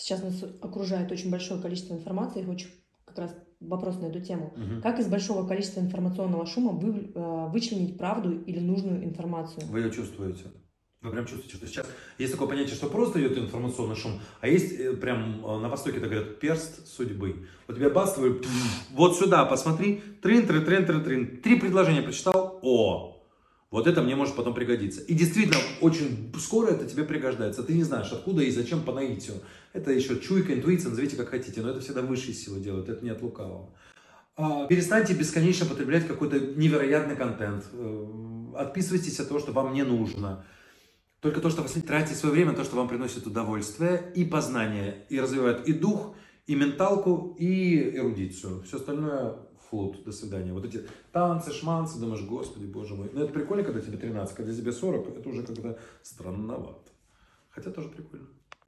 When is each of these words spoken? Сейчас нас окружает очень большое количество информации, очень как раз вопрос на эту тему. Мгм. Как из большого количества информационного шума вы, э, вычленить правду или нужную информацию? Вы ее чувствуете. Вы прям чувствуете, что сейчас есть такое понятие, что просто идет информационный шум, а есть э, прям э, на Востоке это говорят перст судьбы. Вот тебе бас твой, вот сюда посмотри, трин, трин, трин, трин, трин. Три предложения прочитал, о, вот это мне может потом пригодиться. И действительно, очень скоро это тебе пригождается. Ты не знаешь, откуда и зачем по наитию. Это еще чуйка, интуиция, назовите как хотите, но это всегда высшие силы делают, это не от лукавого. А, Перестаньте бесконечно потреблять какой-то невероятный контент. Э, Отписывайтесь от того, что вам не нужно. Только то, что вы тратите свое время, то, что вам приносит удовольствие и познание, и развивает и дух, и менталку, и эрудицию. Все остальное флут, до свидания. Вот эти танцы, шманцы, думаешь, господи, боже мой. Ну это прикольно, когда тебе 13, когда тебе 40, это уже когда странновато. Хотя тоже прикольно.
Сейчас 0.00 0.22
нас 0.22 0.42
окружает 0.62 1.12
очень 1.12 1.30
большое 1.30 1.60
количество 1.60 1.92
информации, 1.92 2.46
очень 2.46 2.70
как 3.04 3.18
раз 3.18 3.36
вопрос 3.60 4.00
на 4.00 4.06
эту 4.06 4.20
тему. 4.20 4.54
Мгм. 4.56 4.80
Как 4.80 4.98
из 4.98 5.06
большого 5.06 5.46
количества 5.46 5.80
информационного 5.80 6.46
шума 6.46 6.72
вы, 6.72 7.12
э, 7.14 7.46
вычленить 7.50 7.98
правду 7.98 8.40
или 8.40 8.60
нужную 8.60 9.04
информацию? 9.04 9.66
Вы 9.66 9.80
ее 9.80 9.90
чувствуете. 9.90 10.44
Вы 11.02 11.10
прям 11.10 11.26
чувствуете, 11.26 11.56
что 11.56 11.66
сейчас 11.66 11.86
есть 12.18 12.32
такое 12.32 12.48
понятие, 12.48 12.76
что 12.76 12.86
просто 12.86 13.20
идет 13.20 13.36
информационный 13.36 13.96
шум, 13.96 14.20
а 14.40 14.48
есть 14.48 14.72
э, 14.72 14.94
прям 14.94 15.44
э, 15.44 15.58
на 15.58 15.68
Востоке 15.68 15.98
это 15.98 16.06
говорят 16.06 16.40
перст 16.40 16.88
судьбы. 16.88 17.46
Вот 17.66 17.76
тебе 17.76 17.90
бас 17.90 18.14
твой, 18.14 18.42
вот 18.92 19.18
сюда 19.18 19.44
посмотри, 19.44 20.02
трин, 20.22 20.46
трин, 20.46 20.64
трин, 20.64 20.86
трин, 20.86 21.04
трин. 21.04 21.42
Три 21.42 21.60
предложения 21.60 22.00
прочитал, 22.00 22.58
о, 22.62 23.19
вот 23.70 23.86
это 23.86 24.02
мне 24.02 24.16
может 24.16 24.34
потом 24.34 24.52
пригодиться. 24.54 25.00
И 25.02 25.14
действительно, 25.14 25.60
очень 25.80 26.32
скоро 26.38 26.70
это 26.70 26.86
тебе 26.86 27.04
пригождается. 27.04 27.62
Ты 27.62 27.74
не 27.74 27.84
знаешь, 27.84 28.10
откуда 28.10 28.42
и 28.42 28.50
зачем 28.50 28.82
по 28.82 28.92
наитию. 28.92 29.36
Это 29.72 29.92
еще 29.92 30.18
чуйка, 30.18 30.52
интуиция, 30.54 30.90
назовите 30.90 31.16
как 31.16 31.28
хотите, 31.28 31.60
но 31.60 31.70
это 31.70 31.80
всегда 31.80 32.02
высшие 32.02 32.34
силы 32.34 32.58
делают, 32.58 32.88
это 32.88 33.04
не 33.04 33.10
от 33.10 33.22
лукавого. 33.22 33.72
А, 34.36 34.66
Перестаньте 34.66 35.14
бесконечно 35.14 35.66
потреблять 35.66 36.06
какой-то 36.06 36.40
невероятный 36.40 37.14
контент. 37.14 37.64
Э, 37.72 38.06
Отписывайтесь 38.56 39.20
от 39.20 39.28
того, 39.28 39.38
что 39.38 39.52
вам 39.52 39.72
не 39.72 39.84
нужно. 39.84 40.44
Только 41.20 41.40
то, 41.40 41.50
что 41.50 41.62
вы 41.62 41.68
тратите 41.82 42.16
свое 42.16 42.34
время, 42.34 42.54
то, 42.54 42.64
что 42.64 42.76
вам 42.76 42.88
приносит 42.88 43.26
удовольствие 43.26 44.10
и 44.16 44.24
познание, 44.24 45.06
и 45.10 45.20
развивает 45.20 45.68
и 45.68 45.72
дух, 45.72 46.14
и 46.50 46.56
менталку, 46.56 47.36
и 47.38 47.96
эрудицию. 47.96 48.62
Все 48.62 48.78
остальное 48.78 49.36
флут, 49.68 50.02
до 50.02 50.10
свидания. 50.10 50.52
Вот 50.52 50.64
эти 50.64 50.84
танцы, 51.12 51.52
шманцы, 51.52 52.00
думаешь, 52.00 52.24
господи, 52.24 52.64
боже 52.64 52.96
мой. 52.96 53.08
Ну 53.12 53.22
это 53.22 53.32
прикольно, 53.32 53.62
когда 53.62 53.80
тебе 53.80 53.96
13, 53.96 54.34
когда 54.34 54.52
тебе 54.52 54.72
40, 54.72 55.18
это 55.18 55.28
уже 55.28 55.44
когда 55.44 55.76
странновато. 56.02 56.90
Хотя 57.50 57.70
тоже 57.70 57.88
прикольно. 57.88 58.26